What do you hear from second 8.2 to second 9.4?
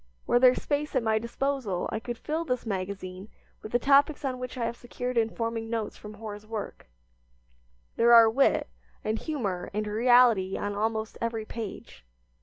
wit, and